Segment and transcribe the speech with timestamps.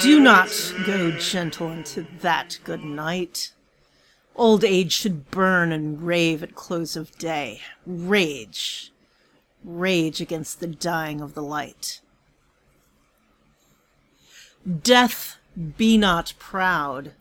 [0.00, 3.52] Do not go gentle into that good night.
[4.36, 7.62] Old age should burn and rave at close of day.
[7.86, 8.92] Rage.
[9.64, 12.00] Rage against the dying of the light.
[14.82, 15.38] Death,
[15.76, 17.12] be not proud.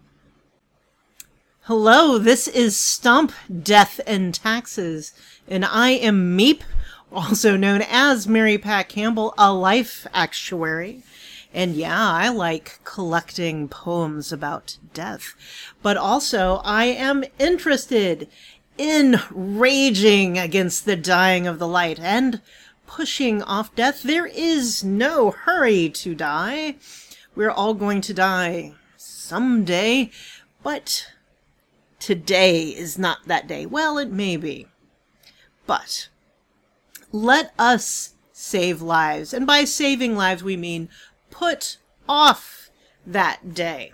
[1.61, 3.31] Hello, this is Stump,
[3.63, 5.13] Death and Taxes,
[5.47, 6.61] and I am Meep,
[7.12, 11.04] also known as Mary Pat Campbell, a life actuary.
[11.54, 15.34] And yeah, I like collecting poems about death.
[15.82, 18.28] But also, I am interested
[18.78, 22.42] in raging against the dying of the light and
[22.86, 24.04] pushing off death.
[24.04, 26.76] There is no hurry to die.
[27.36, 30.12] We're all going to die someday,
[30.64, 31.07] but
[32.00, 33.66] today is not that day.
[33.66, 34.67] Well, it may be.
[35.66, 36.09] But
[37.11, 39.34] let us save lives.
[39.34, 40.90] And by saving lives, we mean
[41.30, 42.70] put off
[43.06, 43.94] that day.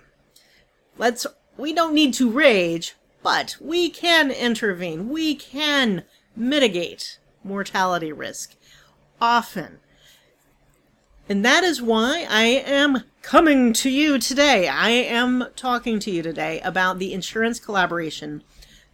[0.98, 5.08] Let's, we don't need to rage, but we can intervene.
[5.08, 6.04] We can
[6.36, 8.54] mitigate mortality risk
[9.20, 9.78] often.
[11.28, 14.68] And that is why I am coming to you today.
[14.68, 18.42] I am talking to you today about the insurance collaboration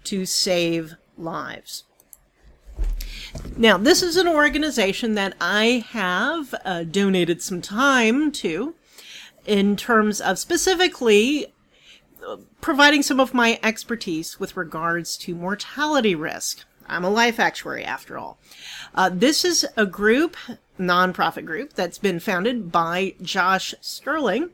[0.05, 1.84] to save lives.
[3.56, 8.75] Now, this is an organization that I have uh, donated some time to
[9.47, 11.53] in terms of specifically
[12.27, 16.64] uh, providing some of my expertise with regards to mortality risk.
[16.89, 18.39] I'm a life actuary after all.
[18.95, 20.37] Uh, this is a group,
[20.78, 24.50] nonprofit group, that's been founded by Josh Sterling.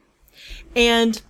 [0.75, 1.23] And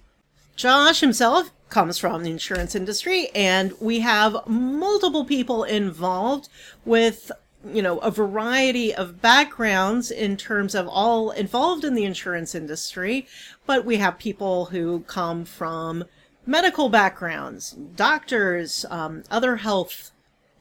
[0.57, 6.49] Josh himself comes from the insurance industry, and we have multiple people involved
[6.85, 7.31] with
[7.73, 13.27] you know a variety of backgrounds in terms of all involved in the insurance industry
[13.67, 16.05] but we have people who come from
[16.45, 20.13] medical backgrounds doctors um, other health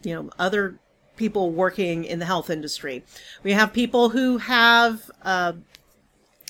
[0.02, 0.80] you know other
[1.16, 3.04] people working in the health industry.
[3.44, 5.54] We have people who have uh,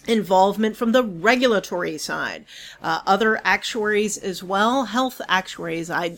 [0.08, 2.46] involvement from the regulatory side.
[2.82, 5.90] Uh, other actuaries as well, health actuaries.
[5.90, 6.18] I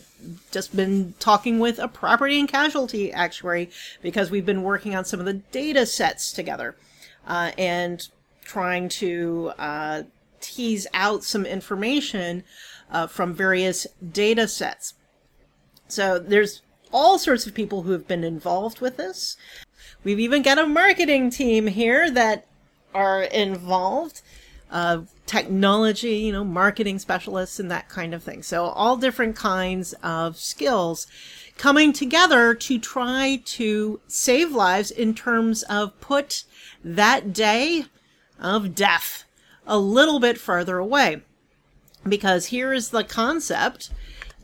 [0.50, 3.70] just been talking with a property and casualty actuary
[4.02, 6.76] because we've been working on some of the data sets together
[7.26, 8.08] uh, and
[8.44, 10.02] trying to uh,
[10.40, 12.44] tease out some information
[12.90, 14.94] uh, from various data sets.
[15.88, 16.62] So there's
[16.92, 19.36] all sorts of people who have been involved with this.
[20.04, 22.46] We've even got a marketing team here that
[22.94, 24.22] are involved.
[24.70, 28.42] Uh, technology, you know, marketing specialists and that kind of thing.
[28.42, 31.06] So all different kinds of skills
[31.56, 36.44] coming together to try to save lives in terms of put
[36.82, 37.84] that day
[38.40, 39.24] of death
[39.66, 41.22] a little bit further away.
[42.08, 43.90] Because here is the concept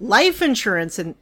[0.01, 1.15] life insurance and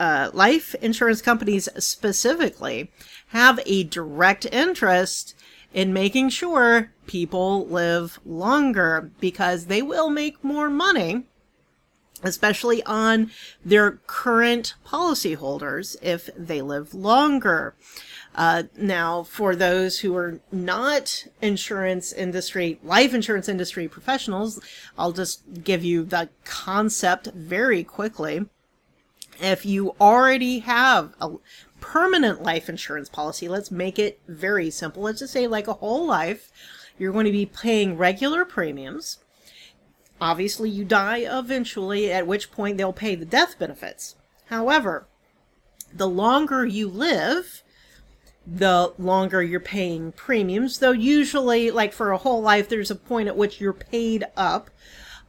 [0.00, 2.90] uh, life insurance companies specifically
[3.28, 5.36] have a direct interest
[5.74, 11.24] in making sure people live longer because they will make more money
[12.22, 13.30] especially on
[13.64, 17.74] their current policyholders if they live longer.
[18.34, 24.58] Uh, now, for those who are not insurance industry, life insurance industry professionals,
[24.98, 28.46] I'll just give you the concept very quickly.
[29.40, 31.34] If you already have a
[31.84, 35.02] permanent life insurance policy, let's make it very simple.
[35.02, 36.50] Let's just say like a whole life,
[36.98, 39.18] you're going to be paying regular premiums.
[40.18, 44.16] Obviously, you die eventually, at which point they'll pay the death benefits.
[44.46, 45.06] However,
[45.92, 47.62] the longer you live,
[48.46, 53.28] the longer you're paying premiums, though usually, like for a whole life, there's a point
[53.28, 54.70] at which you're paid up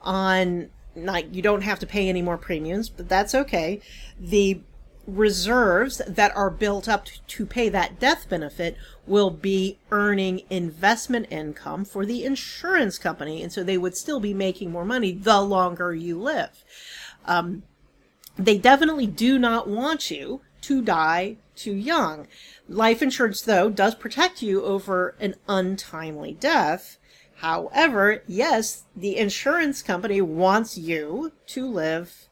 [0.01, 3.81] on, like, you don't have to pay any more premiums, but that's okay.
[4.17, 4.61] The
[5.07, 11.85] reserves that are built up to pay that death benefit will be earning investment income
[11.85, 13.43] for the insurance company.
[13.43, 16.63] And so they would still be making more money the longer you live.
[17.25, 17.63] Um,
[18.37, 22.27] they definitely do not want you to die too young.
[22.67, 26.97] Life insurance, though, does protect you over an untimely death.
[27.35, 32.27] However, yes, the insurance company wants you to live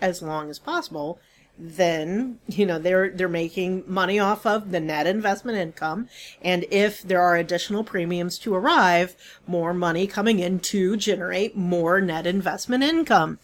[0.00, 1.18] as long as possible
[1.58, 6.08] then you know they're they're making money off of the net investment income
[6.40, 9.16] and if there are additional premiums to arrive
[9.46, 13.38] more money coming in to generate more net investment income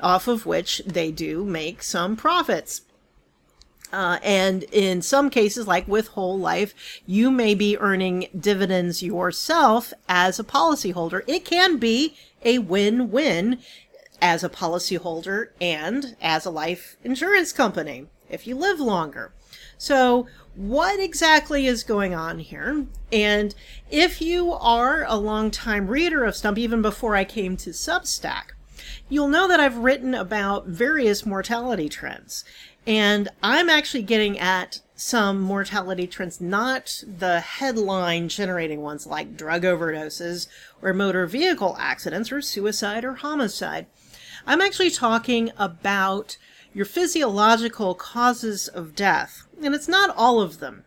[0.00, 2.82] off of which they do make some profits
[3.90, 6.74] Uh, and in some cases, like with whole life,
[7.06, 11.22] you may be earning dividends yourself as a policyholder.
[11.26, 12.14] It can be
[12.44, 13.58] a win-win
[14.20, 19.32] as a policyholder and as a life insurance company if you live longer.
[19.78, 22.86] So what exactly is going on here?
[23.12, 23.54] And
[23.90, 28.52] if you are a long-time reader of Stump, even before I came to Substack,
[29.08, 32.44] you'll know that I've written about various mortality trends.
[32.86, 39.62] And I'm actually getting at some mortality trends, not the headline generating ones like drug
[39.62, 40.48] overdoses
[40.82, 43.86] or motor vehicle accidents or suicide or homicide.
[44.46, 46.36] I'm actually talking about
[46.72, 49.46] your physiological causes of death.
[49.62, 50.84] And it's not all of them.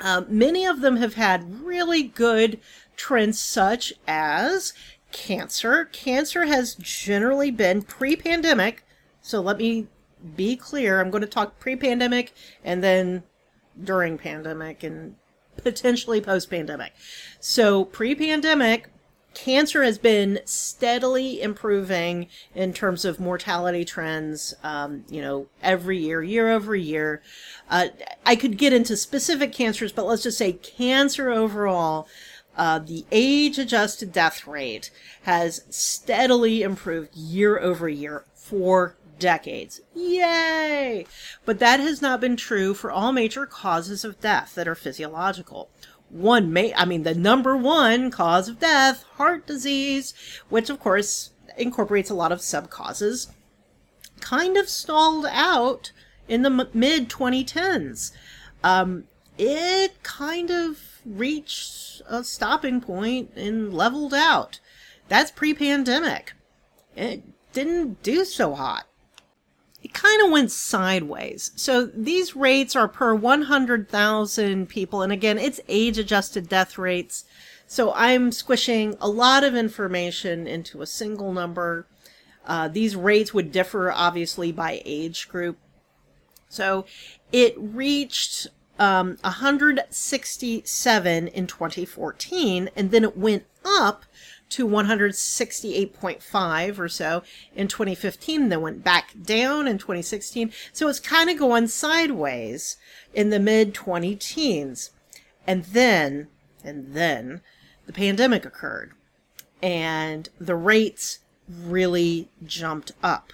[0.00, 2.60] Uh, many of them have had really good
[2.96, 4.72] trends, such as
[5.10, 5.86] cancer.
[5.86, 8.84] Cancer has generally been pre pandemic.
[9.20, 9.88] So let me
[10.36, 11.00] be clear.
[11.00, 12.32] I'm going to talk pre pandemic
[12.64, 13.24] and then
[13.82, 15.16] during pandemic and
[15.56, 16.92] potentially post pandemic.
[17.40, 18.90] So pre pandemic,
[19.34, 26.22] cancer has been steadily improving in terms of mortality trends, um, you know, every year,
[26.22, 27.22] year over year.
[27.70, 27.88] Uh,
[28.26, 32.08] I could get into specific cancers, but let's just say cancer overall.
[32.56, 34.90] Uh, the age adjusted death rate
[35.22, 39.80] has steadily improved year over year for decades.
[39.94, 41.06] Yay!
[41.44, 45.70] But that has not been true for all major causes of death that are physiological.
[46.10, 50.14] One may, I mean, the number one cause of death, heart disease,
[50.48, 53.28] which of course incorporates a lot of sub causes,
[54.20, 55.92] kind of stalled out
[56.26, 58.12] in the m- mid 2010s.
[58.64, 59.04] Um,
[59.36, 64.60] it kind of reached a stopping point and leveled out.
[65.08, 66.32] That's pre pandemic.
[66.96, 67.22] It
[67.52, 68.87] didn't do so hot
[70.18, 71.52] kind of went sideways.
[71.56, 75.02] So these rates are per 100,000 people.
[75.02, 77.24] And again, it's age adjusted death rates.
[77.66, 81.86] So I'm squishing a lot of information into a single number.
[82.46, 85.58] Uh, these rates would differ obviously by age group.
[86.48, 86.86] So
[87.30, 88.46] it reached
[88.78, 94.04] um, 167 in 2014, and then it went up
[94.50, 97.22] to 168.5 or so
[97.54, 100.52] in 2015, then went back down in 2016.
[100.72, 102.76] So it's kind of going sideways
[103.14, 104.90] in the mid 20 teens.
[105.46, 106.28] And then,
[106.62, 107.40] and then
[107.86, 108.92] the pandemic occurred
[109.62, 113.32] and the rates really jumped up.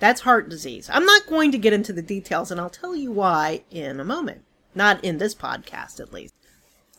[0.00, 0.90] That's heart disease.
[0.92, 4.04] I'm not going to get into the details and I'll tell you why in a
[4.04, 4.44] moment.
[4.74, 6.34] Not in this podcast, at least.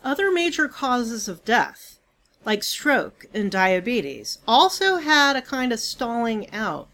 [0.03, 1.99] Other major causes of death
[2.45, 6.87] like stroke and diabetes, also had a kind of stalling out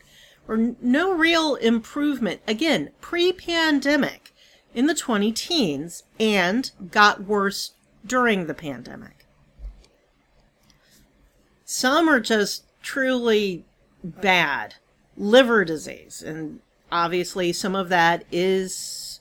[0.48, 4.34] or no real improvement, again, pre pandemic
[4.74, 7.74] in the 20 teens and got worse
[8.06, 9.26] during the pandemic.
[11.64, 13.66] Some are just truly
[14.04, 14.76] bad.
[15.18, 16.62] Liver disease, and
[16.92, 19.20] obviously some of that is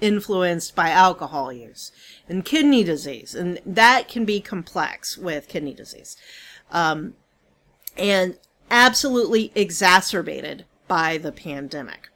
[0.00, 1.92] influenced by alcohol use
[2.28, 6.16] and kidney disease, and that can be complex with kidney disease,
[6.70, 7.14] um,
[7.96, 8.38] and
[8.70, 12.08] absolutely exacerbated by the pandemic.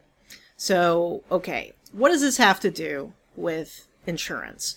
[0.57, 4.77] So, okay, what does this have to do with insurance?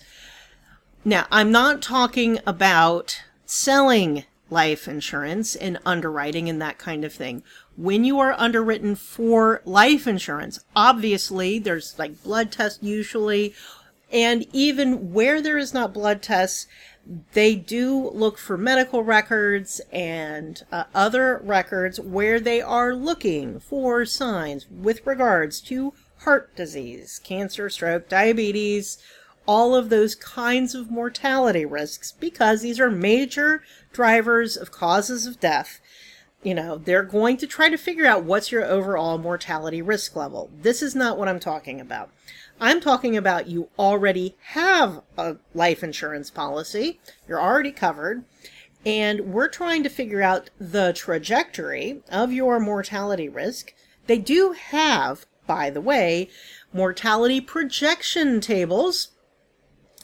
[1.04, 7.42] Now, I'm not talking about selling life insurance and underwriting and that kind of thing.
[7.76, 13.54] When you are underwritten for life insurance, obviously there's like blood tests usually
[14.12, 16.66] and even where there is not blood tests,
[17.32, 24.04] they do look for medical records and uh, other records where they are looking for
[24.04, 28.98] signs with regards to heart disease, cancer, stroke, diabetes,
[29.46, 35.40] all of those kinds of mortality risks because these are major drivers of causes of
[35.40, 35.80] death.
[36.44, 40.50] You know, they're going to try to figure out what's your overall mortality risk level.
[40.60, 42.10] This is not what I'm talking about.
[42.60, 48.24] I'm talking about you already have a life insurance policy, you're already covered,
[48.84, 53.74] and we're trying to figure out the trajectory of your mortality risk.
[54.06, 56.28] They do have, by the way,
[56.72, 59.08] mortality projection tables.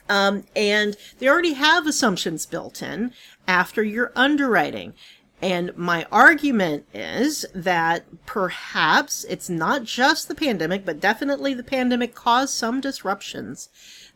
[0.08, 3.12] Um, and they already have assumptions built in
[3.46, 4.94] after your underwriting.
[5.40, 12.14] And my argument is that perhaps it's not just the pandemic, but definitely the pandemic
[12.14, 13.68] caused some disruptions.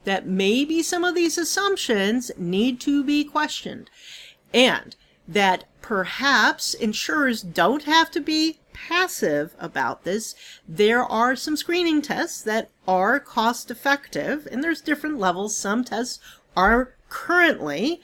[0.04, 3.88] That maybe some of these assumptions need to be questioned.
[4.52, 4.96] And
[5.28, 10.34] that perhaps insurers don't have to be passive about this.
[10.66, 15.56] There are some screening tests that are cost effective, and there's different levels.
[15.56, 16.18] Some tests
[16.56, 18.00] are currently,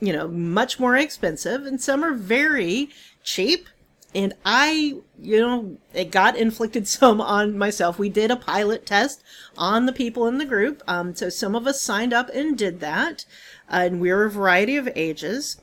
[0.00, 2.90] you know, much more expensive, and some are very
[3.22, 3.68] cheap.
[4.12, 7.98] And I, you know, it got inflicted some on myself.
[7.98, 9.22] We did a pilot test
[9.56, 10.82] on the people in the group.
[10.88, 13.24] Um, so some of us signed up and did that.
[13.70, 15.60] Uh, and we were a variety of ages.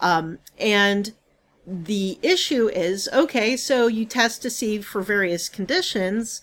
[0.00, 1.12] Um, and
[1.66, 6.42] the issue is okay, so you test to see for various conditions,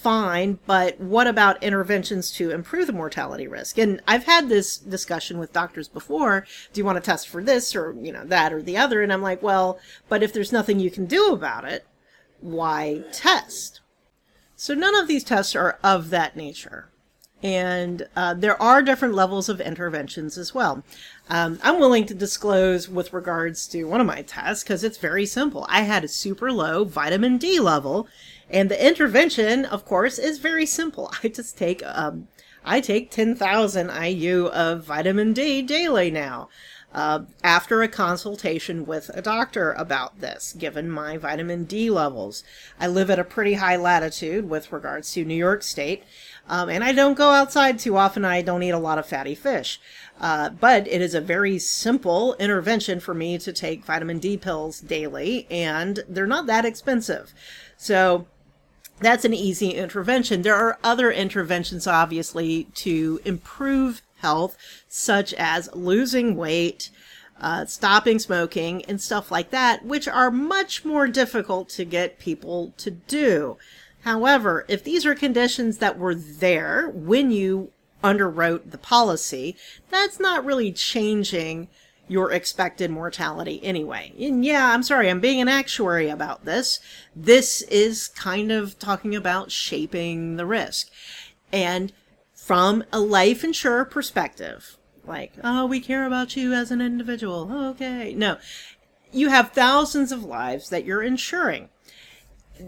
[0.00, 3.78] fine, but what about interventions to improve the mortality risk?
[3.78, 6.46] And I've had this discussion with doctors before.
[6.72, 9.02] Do you want to test for this or, you know, that or the other?
[9.02, 11.84] And I'm like, well, but if there's nothing you can do about it,
[12.40, 13.80] why test?
[14.54, 16.90] So none of these tests are of that nature.
[17.42, 20.82] And uh, there are different levels of interventions as well.
[21.28, 25.26] Um, I'm willing to disclose with regards to one of my tests because it's very
[25.26, 25.64] simple.
[25.68, 28.08] I had a super low vitamin D level,
[28.50, 31.12] and the intervention, of course, is very simple.
[31.22, 32.28] I just take um,
[32.64, 36.48] I take 10,000 IU of vitamin D daily now.
[36.92, 42.44] Uh, after a consultation with a doctor about this, given my vitamin D levels.
[42.80, 46.02] I live at a pretty high latitude with regards to New York State,
[46.48, 48.24] um, and I don't go outside too often.
[48.24, 49.78] I don't eat a lot of fatty fish.
[50.18, 54.80] Uh, but it is a very simple intervention for me to take vitamin D pills
[54.80, 57.34] daily, and they're not that expensive.
[57.76, 58.26] So
[59.00, 60.42] that's an easy intervention.
[60.42, 64.56] There are other interventions, obviously, to improve health,
[64.88, 66.90] such as losing weight,
[67.40, 72.74] uh, stopping smoking, and stuff like that, which are much more difficult to get people
[72.78, 73.56] to do.
[74.02, 77.70] However, if these are conditions that were there when you
[78.02, 79.56] underwrote the policy,
[79.90, 81.68] that's not really changing
[82.08, 84.12] your expected mortality anyway.
[84.18, 86.80] And yeah, I'm sorry, I'm being an actuary about this.
[87.14, 90.88] This is kind of talking about shaping the risk.
[91.52, 91.92] And
[92.34, 97.50] from a life insurer perspective, like, oh, we care about you as an individual.
[97.70, 98.14] Okay.
[98.14, 98.38] No,
[99.12, 101.68] you have thousands of lives that you're insuring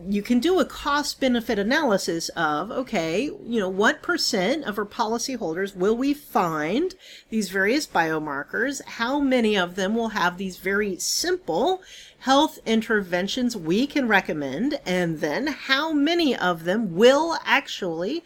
[0.09, 4.87] you can do a cost benefit analysis of okay, you know, what percent of our
[4.87, 6.95] policyholders will we find
[7.29, 8.83] these various biomarkers?
[8.85, 11.83] How many of them will have these very simple
[12.21, 14.79] health interventions we can recommend?
[14.87, 18.25] And then how many of them will actually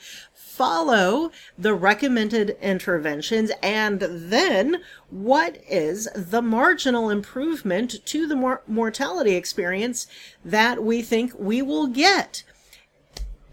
[0.54, 4.76] follow the recommended interventions and then
[5.10, 10.06] what is the marginal improvement to the mor- mortality experience
[10.44, 12.44] that we think we will get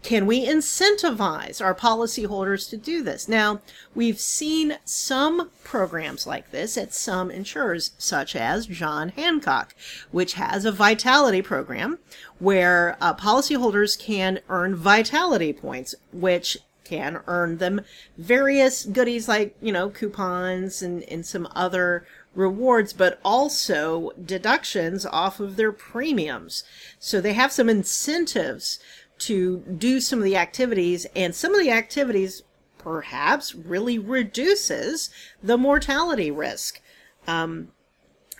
[0.02, 3.28] can we incentivize our policyholders to do this?
[3.28, 3.60] Now,
[3.94, 9.74] we've seen some programs like this at some insurers, such as John Hancock,
[10.10, 12.00] which has a vitality program
[12.40, 17.80] where uh, policyholders can earn vitality points, which can earn them
[18.18, 22.04] various goodies like, you know, coupons and, and some other
[22.34, 26.64] rewards, but also deductions off of their premiums.
[26.98, 28.78] So they have some incentives
[29.18, 32.42] to do some of the activities, and some of the activities
[32.78, 35.10] perhaps really reduces
[35.42, 36.80] the mortality risk
[37.26, 37.68] um,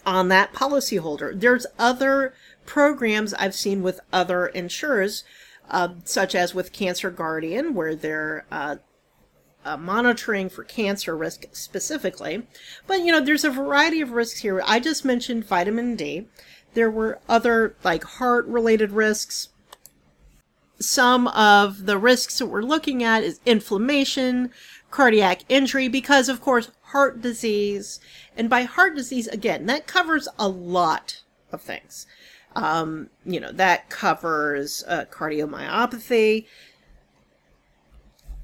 [0.05, 1.39] on that policyholder.
[1.39, 2.35] There's other
[2.67, 5.25] programs I've seen with other insurers
[5.71, 8.77] uh, such as with Cancer Guardian, where they're uh,
[9.65, 12.47] uh, monitoring for cancer risk specifically.
[12.87, 14.63] But you know, there's a variety of risks here.
[14.67, 16.27] I just mentioned vitamin D.
[16.75, 19.49] There were other like heart related risks.
[20.83, 24.51] Some of the risks that we're looking at is inflammation,
[24.91, 28.01] cardiac injury, because of course, heart disease.
[28.37, 32.07] And by heart disease, again, that covers a lot of things.
[32.55, 36.47] Um, you know, that covers uh, cardiomyopathy,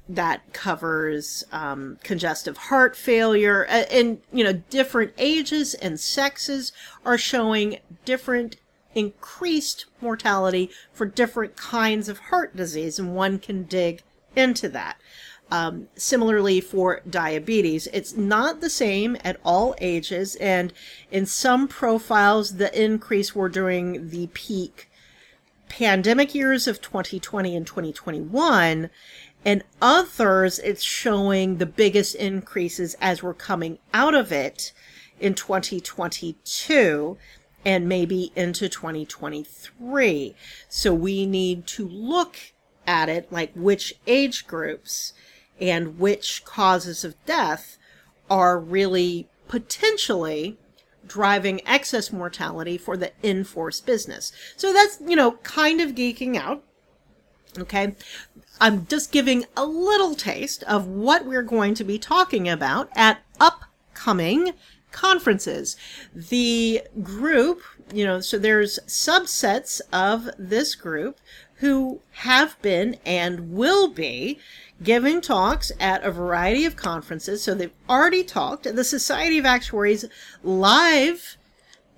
[0.07, 6.71] that covers um, congestive heart failure, and, and, you know, different ages and sexes
[7.05, 8.55] are showing different
[8.99, 14.03] increased mortality for different kinds of heart disease, and one can dig
[14.35, 14.97] into that.
[15.51, 20.71] Um, similarly for diabetes, it's not the same at all ages, and
[21.09, 24.89] in some profiles, the increase were during the peak
[25.67, 28.89] pandemic years of 2020 and 2021,
[29.45, 34.73] and others, it's showing the biggest increases as we're coming out of it
[35.19, 37.17] in 2022
[37.65, 40.35] and maybe into 2023.
[40.67, 42.37] So we need to look
[42.87, 45.13] at it like which age groups
[45.59, 47.77] and which causes of death
[48.29, 50.57] are really potentially
[51.05, 54.31] driving excess mortality for the in-force business.
[54.55, 56.63] So that's, you know, kind of geeking out.
[57.57, 57.95] Okay.
[58.61, 63.23] I'm just giving a little taste of what we're going to be talking about at
[63.39, 64.53] upcoming
[64.91, 65.75] conferences.
[66.13, 67.61] The group,
[67.93, 71.19] you know, so there's subsets of this group
[71.55, 74.39] who have been and will be
[74.81, 77.43] giving talks at a variety of conferences.
[77.43, 80.05] So they've already talked at the Society of Actuaries
[80.41, 81.37] live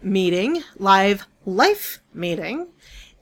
[0.02, 2.68] meeting, live life meeting.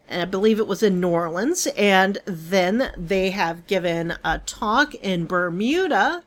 [0.08, 1.68] And I believe it was in New Orleans.
[1.78, 6.24] And then they have given a talk in Bermuda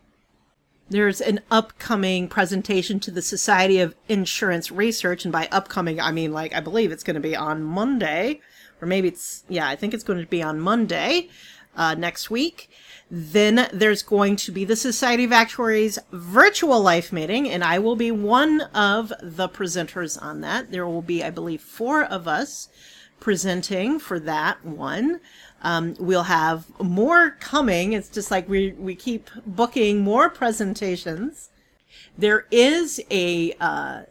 [0.91, 5.25] there's an upcoming presentation to the Society of Insurance Research.
[5.25, 8.41] And by upcoming, I mean, like, I believe it's going to be on Monday,
[8.81, 11.29] or maybe it's, yeah, I think it's going to be on Monday
[11.77, 12.69] uh, next week.
[13.11, 17.97] Then there's going to be the Society of Actuaries virtual life meeting, and I will
[17.97, 20.71] be one of the presenters on that.
[20.71, 22.69] There will be, I believe, four of us
[23.21, 25.21] presenting for that one.
[25.63, 27.93] Um, we'll have more coming.
[27.93, 31.51] It's just like we, we keep booking more presentations.
[32.19, 34.03] There is a uh,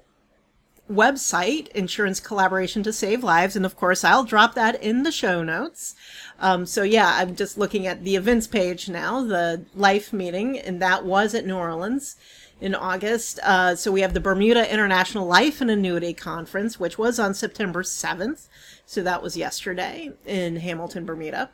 [0.90, 5.44] website, Insurance Collaboration to Save Lives, and of course, I'll drop that in the show
[5.44, 5.96] notes.
[6.40, 10.82] Um, so yeah, I'm just looking at the events page now, the life meeting, and
[10.82, 12.16] that was at New Orleans
[12.62, 13.40] in August.
[13.44, 17.82] Uh, so we have the Bermuda International Life and Annuity Conference, which was on September
[17.82, 18.48] 7th.
[18.86, 21.50] So that was yesterday in Hamilton, Bermuda.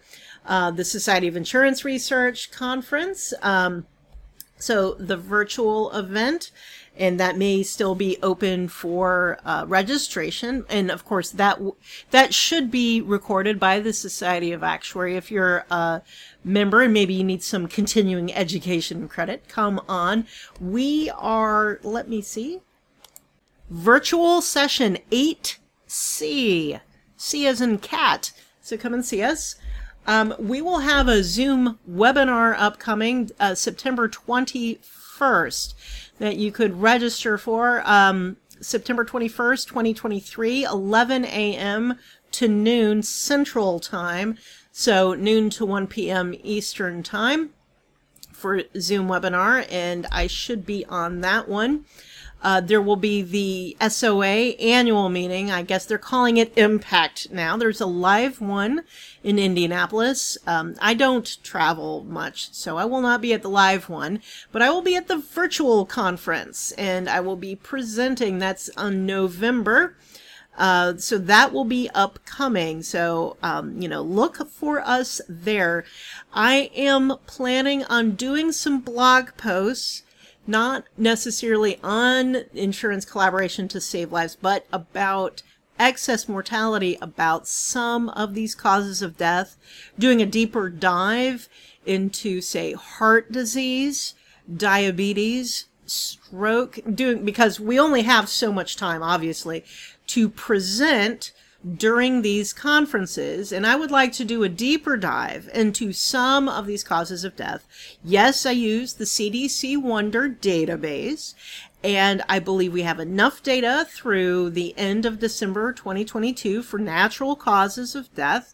[0.45, 3.33] Uh, the Society of Insurance Research Conference.
[3.41, 3.87] Um,
[4.57, 6.51] so the virtual event,
[6.95, 10.65] and that may still be open for uh, registration.
[10.69, 11.59] And of course, that
[12.11, 15.15] that should be recorded by the Society of Actuary.
[15.15, 16.01] If you're a
[16.43, 20.25] member and maybe you need some continuing education credit, come on.
[20.59, 21.79] We are.
[21.83, 22.61] Let me see.
[23.69, 26.79] Virtual session 8C.
[27.19, 28.31] C as in cat.
[28.61, 29.55] So come and see us.
[30.07, 35.73] Um, we will have a Zoom webinar upcoming uh, September 21st
[36.19, 37.83] that you could register for.
[37.85, 41.99] Um, September 21st, 2023, 11 a.m.
[42.31, 44.37] to noon Central Time.
[44.71, 46.33] So noon to 1 p.m.
[46.41, 47.51] Eastern Time
[48.37, 51.85] for Zoom webinar, and I should be on that one.
[52.41, 55.49] Uh, there will be the SOA annual meeting.
[55.49, 57.57] I guess they're calling it Impact now.
[57.57, 58.83] There's a live one
[59.23, 60.37] in Indianapolis.
[60.45, 64.21] Um, I don't travel much, so I will not be at the live one,
[64.51, 68.37] but I will be at the virtual conference and I will be presenting.
[68.37, 69.95] That's on November.
[70.57, 72.81] Uh, so that will be upcoming.
[72.81, 75.85] So, um, you know, look for us there.
[76.33, 80.03] I am planning on doing some blog posts
[80.47, 85.43] not necessarily on insurance collaboration to save lives, but about
[85.77, 89.57] excess mortality, about some of these causes of death,
[89.99, 91.49] doing a deeper dive
[91.85, 94.15] into, say, heart disease,
[94.55, 99.63] diabetes, stroke, doing, because we only have so much time, obviously,
[100.07, 101.31] to present
[101.75, 106.65] during these conferences, and I would like to do a deeper dive into some of
[106.65, 107.67] these causes of death.
[108.03, 111.33] Yes, I use the CDC Wonder database,
[111.83, 117.35] and I believe we have enough data through the end of December 2022 for natural
[117.35, 118.53] causes of death.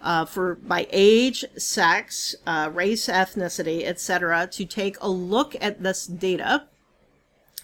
[0.00, 6.08] Uh, for by age, sex, uh, race, ethnicity, etc., to take a look at this
[6.08, 6.64] data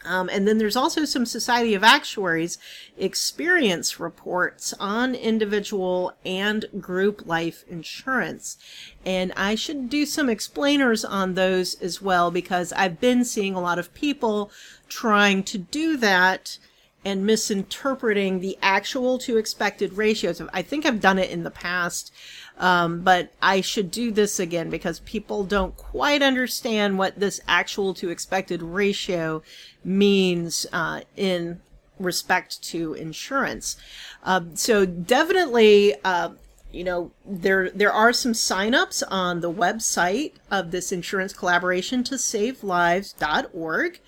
[0.08, 2.56] um, and then there's also some Society of Actuaries
[2.96, 8.56] experience reports on individual and group life insurance.
[9.04, 13.60] And I should do some explainers on those as well because I've been seeing a
[13.60, 14.50] lot of people
[14.88, 16.58] trying to do that
[17.04, 20.42] and misinterpreting the actual to expected ratios.
[20.52, 22.12] I think I've done it in the past
[22.58, 27.94] um, but I should do this again because people don't quite understand what this actual
[27.94, 29.42] to expected ratio
[29.84, 31.60] means uh, in
[31.98, 33.76] respect to insurance.
[34.24, 36.30] Um, so definitely, uh,
[36.72, 42.16] you know, there there are some signups on the website of this insurance collaboration to
[42.16, 44.00] savelives.org.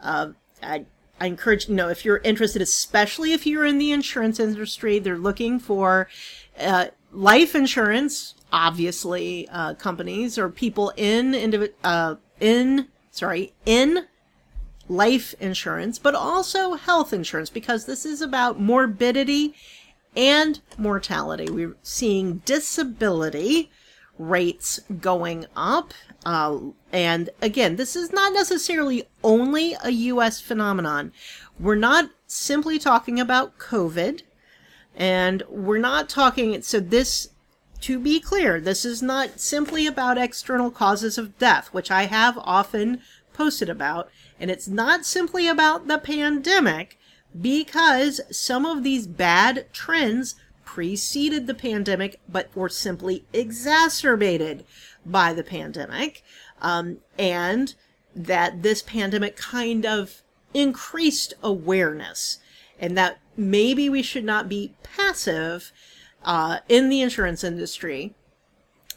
[0.00, 0.28] Uh,
[0.62, 0.84] I,
[1.20, 5.16] I encourage, you know, if you're interested, especially if you're in the insurance industry, they're
[5.16, 6.08] looking for
[6.58, 14.06] uh, life insurance, obviously, uh, companies or people in indiv- uh, in sorry in
[14.88, 19.54] life insurance, but also health insurance because this is about morbidity
[20.16, 21.50] and mortality.
[21.50, 23.70] We're seeing disability
[24.18, 25.92] rates going up.
[26.24, 26.58] Uh,
[26.92, 31.12] and again, this is not necessarily only a US phenomenon.
[31.58, 34.22] We're not simply talking about COVID,
[34.96, 37.28] and we're not talking, so this,
[37.80, 42.38] to be clear, this is not simply about external causes of death, which I have
[42.38, 43.00] often
[43.32, 46.98] posted about, and it's not simply about the pandemic
[47.40, 54.64] because some of these bad trends preceded the pandemic but were simply exacerbated
[55.04, 56.22] by the pandemic.
[56.62, 57.74] Um, and
[58.14, 62.38] that this pandemic kind of increased awareness
[62.78, 65.72] and that maybe we should not be passive
[66.24, 68.14] uh, in the insurance industry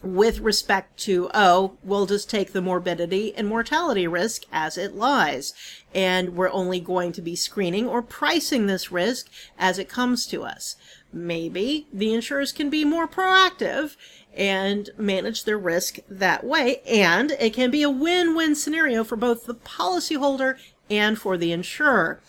[0.04, 5.54] with respect to, oh, we'll just take the morbidity and mortality risk as it lies.
[5.94, 10.44] And we're only going to be screening or pricing this risk as it comes to
[10.44, 10.76] us.
[11.12, 13.96] Maybe the insurers can be more proactive
[14.36, 16.82] and manage their risk that way.
[16.88, 20.58] And it can be a win win scenario for both the policyholder
[20.90, 22.22] and for the insurer.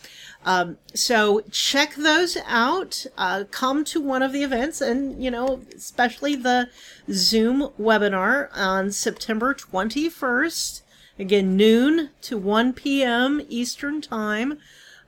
[0.44, 3.07] Um, so check those out.
[3.16, 6.68] Uh, come to one of the events, and you know, especially the
[7.11, 10.83] Zoom webinar on September 21st.
[11.18, 13.42] Again, noon to 1 p.m.
[13.48, 14.59] Eastern Time.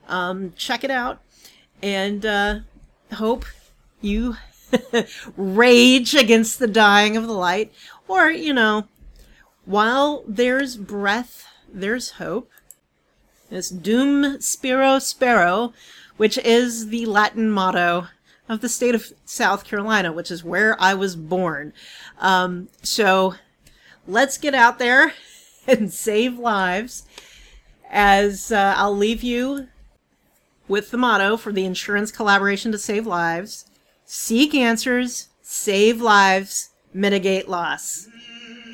[0.07, 1.21] Um, check it out,
[1.81, 2.59] and uh,
[3.13, 3.45] hope
[4.01, 4.35] you
[5.37, 7.71] rage against the dying of the light,
[8.07, 8.87] or you know,
[9.65, 12.49] while there's breath, there's hope.
[13.51, 15.73] It's Dum Spiro Spero,
[16.15, 18.07] which is the Latin motto
[18.47, 21.73] of the state of South Carolina, which is where I was born.
[22.19, 23.35] Um, so
[24.07, 25.13] let's get out there
[25.67, 27.03] and save lives.
[27.89, 29.67] As uh, I'll leave you
[30.69, 33.65] with the motto for the insurance collaboration to save lives
[34.05, 38.07] seek answers, save lives, mitigate loss.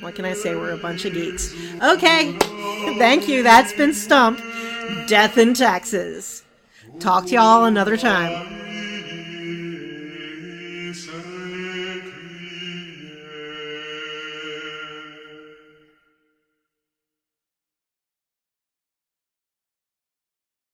[0.01, 0.55] What can I say?
[0.55, 1.53] We're a bunch of geeks.
[1.81, 2.33] Okay.
[2.97, 3.43] Thank you.
[3.43, 4.39] That's been Stump.
[5.07, 6.43] Death and taxes.
[6.99, 8.76] Talk to y'all another time.